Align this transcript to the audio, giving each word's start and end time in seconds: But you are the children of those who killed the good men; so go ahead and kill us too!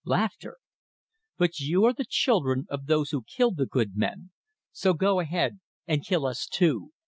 But 1.37 1.59
you 1.59 1.85
are 1.85 1.93
the 1.93 2.05
children 2.09 2.65
of 2.71 2.87
those 2.87 3.11
who 3.11 3.21
killed 3.21 3.57
the 3.57 3.67
good 3.67 3.91
men; 3.95 4.31
so 4.71 4.93
go 4.95 5.19
ahead 5.19 5.59
and 5.85 6.03
kill 6.03 6.25
us 6.25 6.47
too! 6.47 6.91